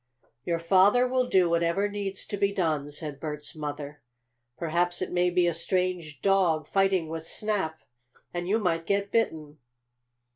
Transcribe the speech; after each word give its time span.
"Your 0.45 0.57
father 0.57 1.07
will 1.07 1.29
do 1.29 1.47
whatever 1.47 1.87
needs 1.87 2.25
to 2.25 2.35
be 2.35 2.51
done," 2.51 2.89
said 2.89 3.19
Bert's 3.19 3.55
mother. 3.55 4.01
"Perhaps 4.57 4.99
it 4.99 5.11
may 5.11 5.29
be 5.29 5.45
a 5.45 5.53
strange 5.53 6.23
dog, 6.23 6.67
fighting 6.67 7.07
with 7.07 7.27
Snap, 7.27 7.81
and 8.33 8.49
you 8.49 8.57
might 8.57 8.87
get 8.87 9.11
bitten." 9.11 9.59